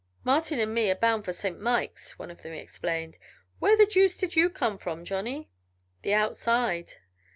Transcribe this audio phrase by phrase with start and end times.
[0.23, 3.19] "Martin and me are bound for Saint Mikes," one of them explained.
[3.59, 5.51] "Where the deuce did you come from, Johnny?"
[6.01, 6.93] "The 'outside.'